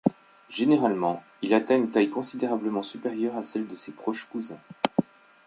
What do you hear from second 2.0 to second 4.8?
considérablement supérieure à celle de ses proches cousins.